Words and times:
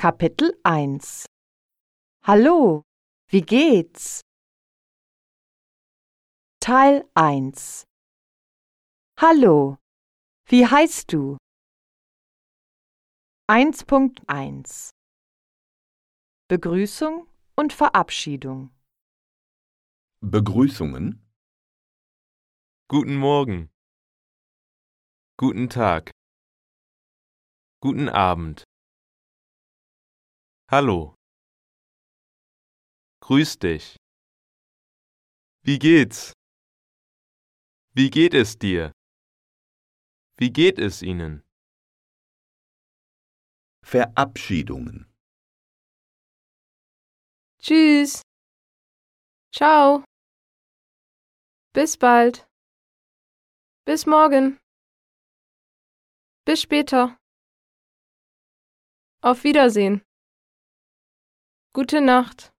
Kapitel 0.00 0.58
1 0.64 1.26
Hallo, 2.24 2.84
wie 3.28 3.42
geht's? 3.42 4.22
Teil 6.58 7.06
1 7.14 7.84
Hallo, 9.18 9.76
wie 10.46 10.66
heißt 10.66 11.12
du? 11.12 11.36
1.1 13.50 14.88
Begrüßung 16.48 17.28
und 17.56 17.74
Verabschiedung 17.74 18.70
Begrüßungen. 20.22 21.30
Guten 22.88 23.16
Morgen. 23.16 23.68
Guten 25.36 25.68
Tag. 25.68 26.10
Guten 27.82 28.08
Abend. 28.08 28.64
Hallo. 30.72 31.16
Grüß 33.22 33.58
dich. 33.58 33.96
Wie 35.64 35.80
geht's? 35.80 36.32
Wie 37.92 38.08
geht 38.08 38.34
es 38.34 38.56
dir? 38.56 38.92
Wie 40.36 40.52
geht 40.52 40.78
es 40.78 41.02
Ihnen? 41.02 41.42
Verabschiedungen. 43.84 45.12
Tschüss. 47.58 48.22
Ciao. 49.52 50.04
Bis 51.72 51.98
bald. 51.98 52.46
Bis 53.86 54.06
morgen. 54.06 54.60
Bis 56.44 56.62
später. 56.62 57.18
Auf 59.20 59.42
Wiedersehen. 59.42 60.04
Gute 61.72 62.00
Nacht. 62.00 62.52